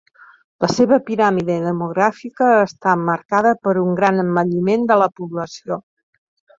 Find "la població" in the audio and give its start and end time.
5.05-5.83